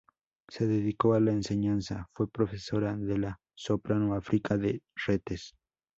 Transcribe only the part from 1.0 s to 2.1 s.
a la enseñanza: